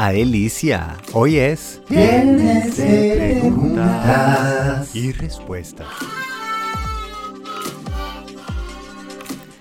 [0.00, 0.96] a delicia.
[1.12, 4.96] Hoy es Viernes de preguntas.
[4.96, 5.88] y respuestas.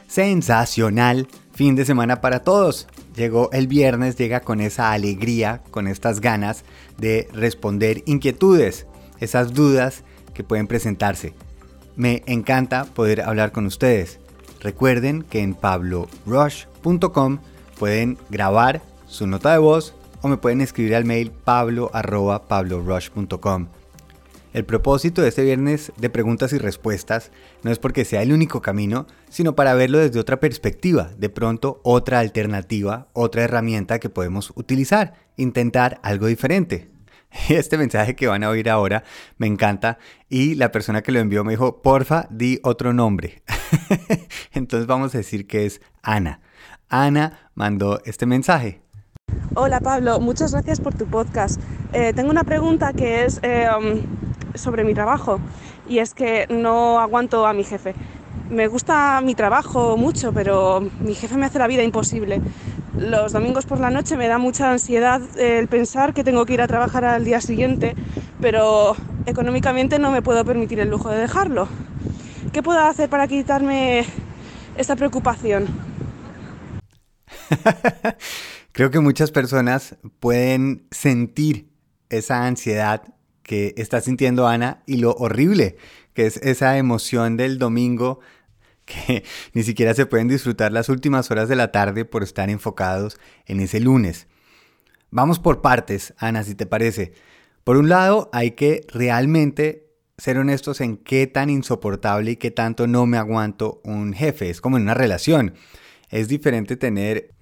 [0.08, 2.88] Sensacional fin de semana para todos.
[3.18, 6.64] Llegó el viernes, llega con esa alegría, con estas ganas
[6.98, 8.88] de responder inquietudes,
[9.20, 11.34] esas dudas que pueden presentarse.
[11.98, 14.20] Me encanta poder hablar con ustedes.
[14.62, 17.40] Recuerden que en pablorush.com
[17.78, 23.68] pueden grabar su nota de voz o me pueden escribir al mail pablo.pablorush.com.
[24.52, 27.30] El propósito de este viernes de preguntas y respuestas
[27.62, 31.80] no es porque sea el único camino, sino para verlo desde otra perspectiva, de pronto
[31.84, 36.90] otra alternativa, otra herramienta que podemos utilizar, intentar algo diferente.
[37.50, 39.04] Este mensaje que van a oír ahora
[39.38, 40.00] me encanta
[40.30, 43.44] y la persona que lo envió me dijo, porfa, di otro nombre.
[44.54, 46.42] Entonces vamos a decir que es Ana.
[46.90, 48.82] Ana mandó este mensaje.
[49.56, 51.60] Hola Pablo, muchas gracias por tu podcast.
[51.92, 53.68] Eh, tengo una pregunta que es eh,
[54.56, 55.40] sobre mi trabajo
[55.88, 57.96] y es que no aguanto a mi jefe.
[58.50, 62.42] Me gusta mi trabajo mucho, pero mi jefe me hace la vida imposible.
[62.98, 66.62] Los domingos por la noche me da mucha ansiedad el pensar que tengo que ir
[66.62, 67.96] a trabajar al día siguiente,
[68.40, 71.68] pero económicamente no me puedo permitir el lujo de dejarlo.
[72.54, 74.06] ¿Qué puedo hacer para quitarme
[74.78, 75.68] esta preocupación?
[78.80, 81.68] Creo que muchas personas pueden sentir
[82.08, 83.14] esa ansiedad
[83.44, 85.76] que está sintiendo Ana y lo horrible
[86.14, 88.22] que es esa emoción del domingo
[88.86, 93.20] que ni siquiera se pueden disfrutar las últimas horas de la tarde por estar enfocados
[93.48, 94.28] en ese lunes.
[95.12, 97.12] Vamos por partes, Ana, si te parece.
[97.66, 102.88] Por un lado, hay que realmente ser honestos en qué tan insoportable y qué tanto
[102.88, 104.50] no me aguanto un jefe.
[104.50, 105.54] Es como en una relación.
[106.10, 107.36] Es diferente tener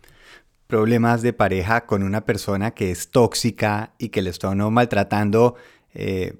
[0.68, 5.56] problemas de pareja con una persona que es tóxica y que le está no maltratando
[5.94, 6.36] eh,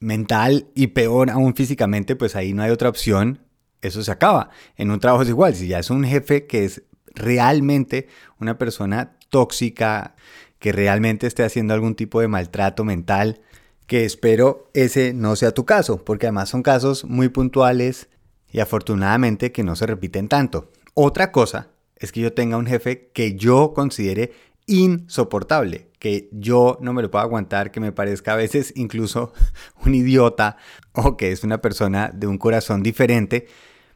[0.00, 3.40] mental y peor aún físicamente, pues ahí no hay otra opción.
[3.80, 4.50] Eso se acaba.
[4.76, 5.54] En un trabajo es igual.
[5.54, 6.82] Si ya es un jefe que es
[7.14, 8.08] realmente
[8.40, 10.16] una persona tóxica,
[10.58, 13.40] que realmente esté haciendo algún tipo de maltrato mental,
[13.86, 18.08] que espero ese no sea tu caso, porque además son casos muy puntuales
[18.50, 20.72] y afortunadamente que no se repiten tanto.
[20.94, 24.32] Otra cosa es que yo tenga un jefe que yo considere
[24.66, 29.32] insoportable, que yo no me lo puedo aguantar, que me parezca a veces incluso
[29.84, 30.56] un idiota
[30.92, 33.48] o que es una persona de un corazón diferente,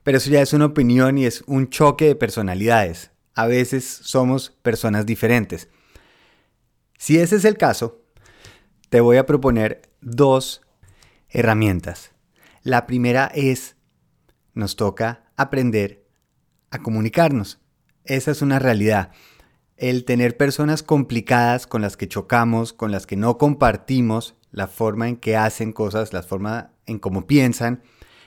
[0.02, 3.12] pero eso ya es una opinión y es un choque de personalidades.
[3.34, 5.68] A veces somos personas diferentes.
[6.98, 8.02] Si ese es el caso,
[8.88, 10.62] te voy a proponer dos
[11.28, 12.12] herramientas.
[12.62, 13.76] La primera es,
[14.54, 16.04] nos toca aprender
[16.70, 17.61] a comunicarnos.
[18.04, 19.12] Esa es una realidad.
[19.76, 25.08] El tener personas complicadas con las que chocamos, con las que no compartimos la forma
[25.08, 27.82] en que hacen cosas, la forma en cómo piensan,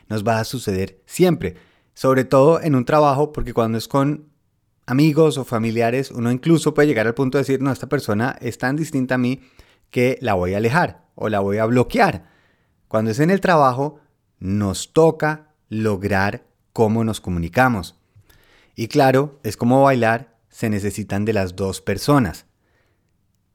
[0.07, 1.55] nos va a suceder siempre.
[1.93, 4.29] Sobre todo en un trabajo, porque cuando es con
[4.85, 8.57] amigos o familiares, uno incluso puede llegar al punto de decir, no, esta persona es
[8.57, 9.41] tan distinta a mí
[9.89, 12.29] que la voy a alejar o la voy a bloquear.
[12.87, 13.99] Cuando es en el trabajo,
[14.39, 17.95] nos toca lograr cómo nos comunicamos.
[18.75, 22.45] Y claro, es como bailar, se necesitan de las dos personas.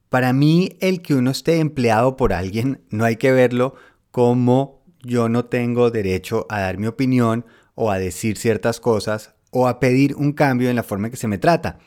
[0.09, 3.75] Para mí, el que uno esté empleado por alguien, no hay que verlo
[4.11, 7.45] como yo no tengo derecho a dar mi opinión
[7.75, 11.17] o a decir ciertas cosas o a pedir un cambio en la forma en que
[11.17, 11.79] se me trata.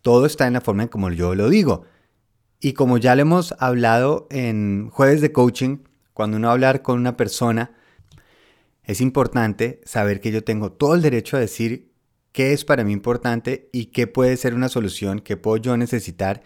[0.00, 1.84] Todo está en la forma en como yo lo digo.
[2.60, 5.78] Y como ya lo hemos hablado en jueves de coaching,
[6.12, 7.72] cuando uno hablar con una persona,
[8.84, 11.91] es importante saber que yo tengo todo el derecho a decir
[12.32, 16.42] qué es para mí importante y qué puede ser una solución, qué puedo yo necesitar.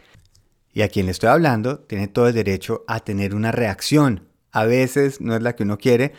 [0.72, 4.28] Y a quien le estoy hablando tiene todo el derecho a tener una reacción.
[4.52, 6.12] A veces no es la que uno quiere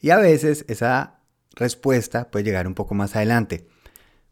[0.00, 1.20] y a veces esa
[1.54, 3.68] respuesta puede llegar un poco más adelante.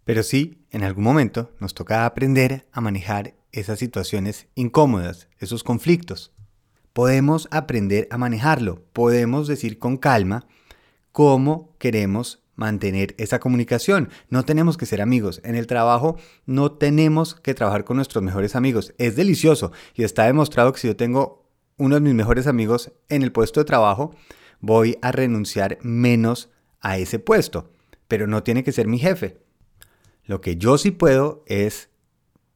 [0.04, 6.32] Pero sí, en algún momento nos toca aprender a manejar esas situaciones incómodas, esos conflictos.
[6.92, 10.46] Podemos aprender a manejarlo, podemos decir con calma
[11.12, 14.10] cómo queremos mantener esa comunicación.
[14.28, 15.40] No tenemos que ser amigos.
[15.44, 18.94] En el trabajo no tenemos que trabajar con nuestros mejores amigos.
[18.98, 23.22] Es delicioso y está demostrado que si yo tengo uno de mis mejores amigos en
[23.22, 24.12] el puesto de trabajo,
[24.60, 26.50] voy a renunciar menos
[26.80, 27.70] a ese puesto.
[28.08, 29.38] Pero no tiene que ser mi jefe.
[30.24, 31.90] Lo que yo sí puedo es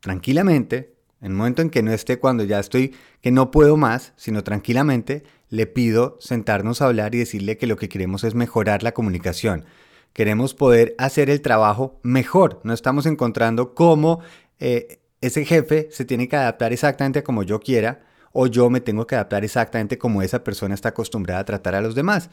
[0.01, 4.15] tranquilamente, en el momento en que no esté cuando ya estoy, que no puedo más,
[4.17, 8.83] sino tranquilamente, le pido sentarnos a hablar y decirle que lo que queremos es mejorar
[8.83, 9.65] la comunicación.
[10.13, 12.61] Queremos poder hacer el trabajo mejor.
[12.65, 14.21] No estamos encontrando cómo
[14.59, 19.07] eh, ese jefe se tiene que adaptar exactamente como yo quiera o yo me tengo
[19.07, 22.31] que adaptar exactamente como esa persona está acostumbrada a tratar a los demás.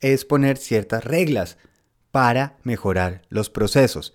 [0.00, 1.58] Es poner ciertas reglas
[2.10, 4.14] para mejorar los procesos.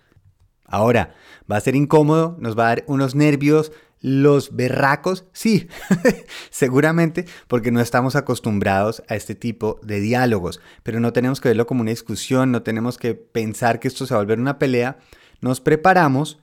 [0.65, 1.15] Ahora,
[1.49, 2.35] ¿va a ser incómodo?
[2.39, 3.71] ¿Nos va a dar unos nervios?
[3.99, 5.25] ¿Los berracos?
[5.33, 5.67] Sí,
[6.49, 11.65] seguramente porque no estamos acostumbrados a este tipo de diálogos, pero no tenemos que verlo
[11.65, 14.99] como una discusión, no tenemos que pensar que esto se va a volver una pelea.
[15.41, 16.39] Nos preparamos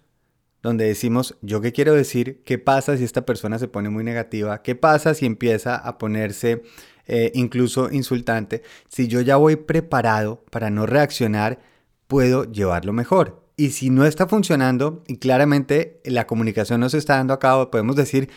[0.63, 4.63] donde decimos, yo qué quiero decir, qué pasa si esta persona se pone muy negativa,
[4.63, 6.63] qué pasa si empieza a ponerse
[7.07, 8.63] eh, incluso insultante.
[8.89, 11.61] Si yo ya voy preparado para no reaccionar,
[12.07, 13.44] puedo llevarlo mejor.
[13.57, 17.71] Y si no está funcionando y claramente la comunicación no se está dando a cabo,
[17.71, 18.29] podemos decir,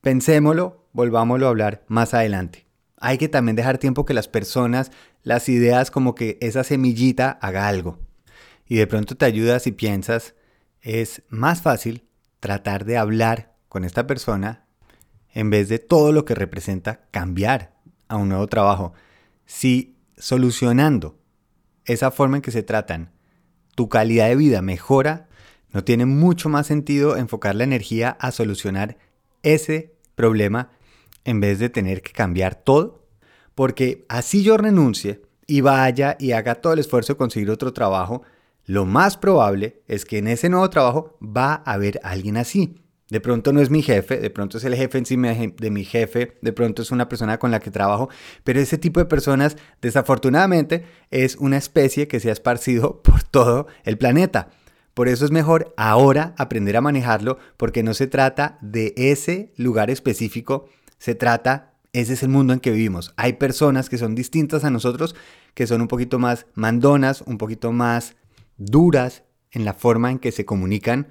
[0.00, 2.66] pensémoslo, volvámoslo a hablar más adelante.
[2.96, 4.92] Hay que también dejar tiempo que las personas,
[5.24, 7.98] las ideas, como que esa semillita haga algo.
[8.68, 10.34] Y de pronto te ayuda si piensas,
[10.80, 12.04] es más fácil
[12.38, 14.64] tratar de hablar con esta persona
[15.34, 17.74] en vez de todo lo que representa cambiar
[18.06, 18.92] a un nuevo trabajo.
[19.46, 21.18] Si solucionando
[21.84, 23.10] esa forma en que se tratan,
[23.74, 25.28] tu calidad de vida mejora,
[25.72, 28.98] no tiene mucho más sentido enfocar la energía a solucionar
[29.42, 30.70] ese problema
[31.24, 33.06] en vez de tener que cambiar todo.
[33.54, 38.22] Porque así yo renuncie y vaya y haga todo el esfuerzo de conseguir otro trabajo,
[38.64, 42.81] lo más probable es que en ese nuevo trabajo va a haber alguien así.
[43.12, 46.38] De pronto no es mi jefe, de pronto es el jefe encima de mi jefe,
[46.40, 48.08] de pronto es una persona con la que trabajo,
[48.42, 53.66] pero ese tipo de personas desafortunadamente es una especie que se ha esparcido por todo
[53.84, 54.48] el planeta.
[54.94, 59.90] Por eso es mejor ahora aprender a manejarlo porque no se trata de ese lugar
[59.90, 63.12] específico, se trata, ese es el mundo en que vivimos.
[63.18, 65.14] Hay personas que son distintas a nosotros,
[65.52, 68.16] que son un poquito más mandonas, un poquito más
[68.56, 71.08] duras en la forma en que se comunican,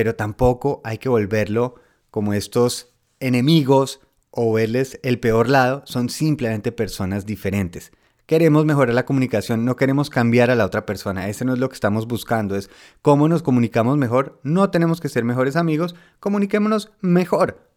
[0.00, 1.74] pero tampoco hay que volverlo
[2.10, 4.00] como estos enemigos
[4.30, 7.92] o verles el peor lado, son simplemente personas diferentes.
[8.24, 11.68] Queremos mejorar la comunicación, no queremos cambiar a la otra persona, ese no es lo
[11.68, 12.70] que estamos buscando, es
[13.02, 17.70] cómo nos comunicamos mejor, no tenemos que ser mejores amigos, comuniquémonos mejor.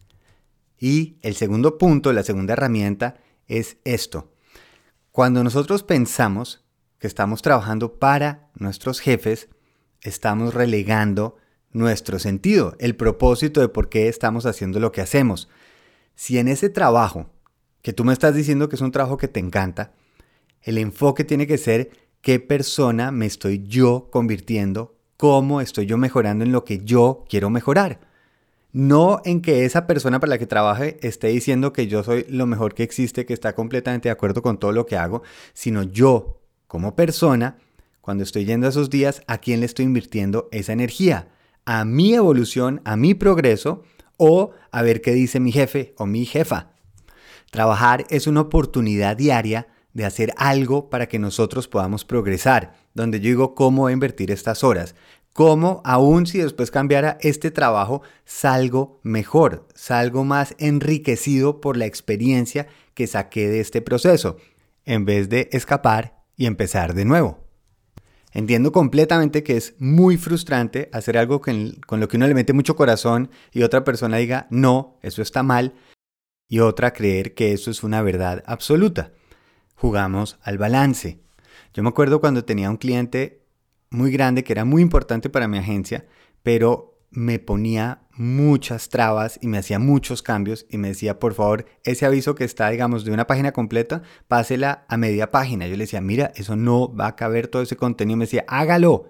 [0.79, 3.15] Y el segundo punto, la segunda herramienta
[3.47, 4.31] es esto.
[5.11, 6.63] Cuando nosotros pensamos
[6.99, 9.49] que estamos trabajando para nuestros jefes,
[9.99, 11.35] estamos relegando
[11.73, 15.49] nuestro sentido, el propósito de por qué estamos haciendo lo que hacemos.
[16.15, 17.29] Si en ese trabajo,
[17.81, 19.93] que tú me estás diciendo que es un trabajo que te encanta,
[20.61, 21.91] el enfoque tiene que ser
[22.21, 27.49] qué persona me estoy yo convirtiendo, cómo estoy yo mejorando en lo que yo quiero
[27.49, 27.99] mejorar.
[28.71, 32.47] No en que esa persona para la que trabaje esté diciendo que yo soy lo
[32.47, 35.21] mejor que existe, que está completamente de acuerdo con todo lo que hago,
[35.53, 37.57] sino yo como persona,
[38.01, 41.27] cuando estoy yendo a esos días, ¿a quién le estoy invirtiendo esa energía?
[41.65, 43.83] ¿A mi evolución, a mi progreso
[44.17, 46.71] o a ver qué dice mi jefe o mi jefa?
[47.51, 53.29] Trabajar es una oportunidad diaria de hacer algo para que nosotros podamos progresar, donde yo
[53.29, 54.95] digo cómo invertir estas horas,
[55.31, 62.67] cómo aún si después cambiara este trabajo, salgo mejor, salgo más enriquecido por la experiencia
[62.93, 64.35] que saqué de este proceso,
[64.83, 67.42] en vez de escapar y empezar de nuevo.
[68.33, 72.75] Entiendo completamente que es muy frustrante hacer algo con, lo que uno le mete mucho
[72.75, 75.75] corazón y otra persona diga, no, eso está mal,
[76.49, 79.11] y otra creer que eso es una verdad absoluta.
[79.75, 81.19] Jugamos al balance.
[81.73, 83.43] Yo me acuerdo cuando tenía un cliente
[83.91, 86.05] muy grande que era muy importante para mi agencia,
[86.41, 91.65] pero me ponía muchas trabas y me hacía muchos cambios y me decía, por favor,
[91.83, 95.67] ese aviso que está, digamos, de una página completa, pásela a media página.
[95.67, 98.17] Yo le decía, mira, eso no va a caber todo ese contenido.
[98.17, 99.09] Me decía, hágalo.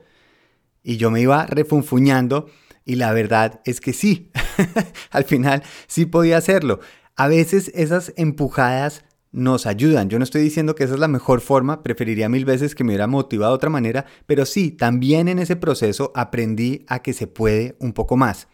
[0.83, 2.47] Y yo me iba refunfuñando
[2.85, 4.31] y la verdad es que sí,
[5.11, 6.79] al final sí podía hacerlo.
[7.15, 10.09] A veces esas empujadas nos ayudan.
[10.09, 12.91] Yo no estoy diciendo que esa es la mejor forma, preferiría mil veces que me
[12.91, 17.27] hubiera motivado de otra manera, pero sí, también en ese proceso aprendí a que se
[17.27, 18.47] puede un poco más.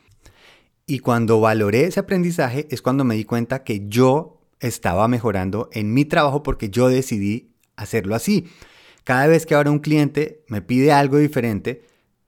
[0.89, 5.93] Y cuando valoré ese aprendizaje es cuando me di cuenta que yo estaba mejorando en
[5.93, 8.47] mi trabajo porque yo decidí hacerlo así.
[9.03, 11.83] Cada vez que ahora un cliente me pide algo diferente,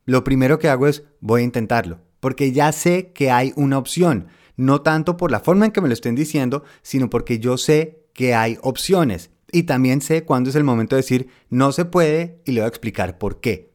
[0.05, 4.27] lo primero que hago es voy a intentarlo, porque ya sé que hay una opción,
[4.57, 8.05] no tanto por la forma en que me lo estén diciendo, sino porque yo sé
[8.13, 12.43] que hay opciones y también sé cuándo es el momento de decir no se puede
[12.45, 13.70] y le voy a explicar por qué.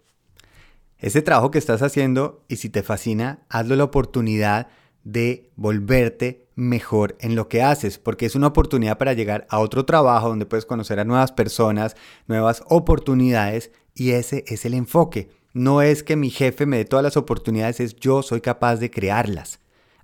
[0.99, 4.69] Ese trabajo que estás haciendo y si te fascina, hazlo la oportunidad
[5.05, 9.85] de volverte mejor en lo que haces, porque es una oportunidad para llegar a otro
[9.85, 15.29] trabajo donde puedes conocer a nuevas personas, nuevas oportunidades y ese es el enfoque.
[15.53, 18.91] No es que mi jefe me dé todas las oportunidades, es yo soy capaz de
[18.91, 19.61] crearlas.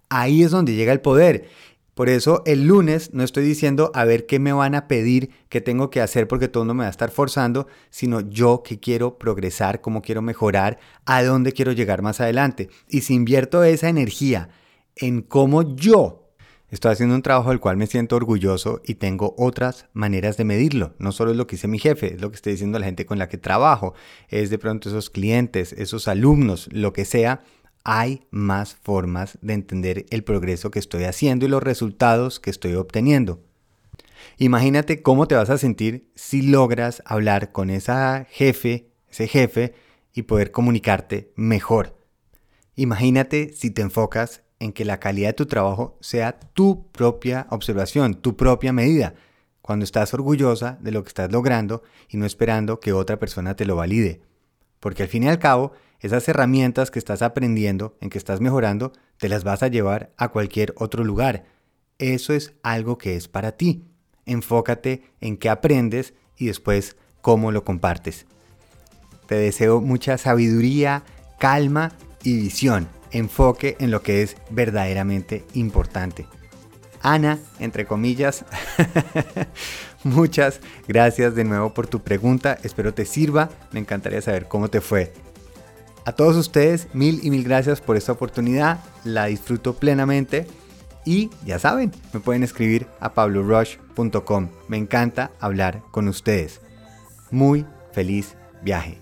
[0.08, 1.48] Ahí es donde llega el poder.
[1.94, 5.60] Por eso el lunes no estoy diciendo a ver qué me van a pedir, qué
[5.60, 9.18] tengo que hacer porque todo no me va a estar forzando, sino yo que quiero
[9.18, 12.70] progresar, cómo quiero mejorar, a dónde quiero llegar más adelante.
[12.88, 14.48] Y si invierto esa energía
[14.96, 16.22] en cómo yo
[16.72, 20.94] Estoy haciendo un trabajo del cual me siento orgulloso y tengo otras maneras de medirlo.
[20.98, 23.04] No solo es lo que dice mi jefe, es lo que estoy diciendo la gente
[23.04, 23.92] con la que trabajo,
[24.30, 27.42] es de pronto esos clientes, esos alumnos, lo que sea
[27.84, 32.74] hay más formas de entender el progreso que estoy haciendo y los resultados que estoy
[32.74, 33.40] obteniendo.
[34.38, 39.74] Imagínate cómo te vas a sentir si logras hablar con esa jefe, ese jefe,
[40.14, 41.96] y poder comunicarte mejor.
[42.76, 48.14] Imagínate si te enfocas en que la calidad de tu trabajo sea tu propia observación,
[48.14, 49.14] tu propia medida,
[49.60, 53.64] cuando estás orgullosa de lo que estás logrando y no esperando que otra persona te
[53.64, 54.20] lo valide.
[54.82, 55.70] Porque al fin y al cabo,
[56.00, 60.30] esas herramientas que estás aprendiendo, en que estás mejorando, te las vas a llevar a
[60.30, 61.44] cualquier otro lugar.
[61.98, 63.84] Eso es algo que es para ti.
[64.26, 68.26] Enfócate en qué aprendes y después cómo lo compartes.
[69.28, 71.04] Te deseo mucha sabiduría,
[71.38, 71.92] calma
[72.24, 72.88] y visión.
[73.12, 76.26] Enfoque en lo que es verdaderamente importante.
[77.02, 78.44] Ana, entre comillas,
[80.04, 82.58] muchas gracias de nuevo por tu pregunta.
[82.62, 83.50] Espero te sirva.
[83.72, 85.12] Me encantaría saber cómo te fue.
[86.04, 88.80] A todos ustedes, mil y mil gracias por esta oportunidad.
[89.04, 90.46] La disfruto plenamente.
[91.04, 94.48] Y ya saben, me pueden escribir a pablorush.com.
[94.68, 96.60] Me encanta hablar con ustedes.
[97.30, 99.01] Muy feliz viaje.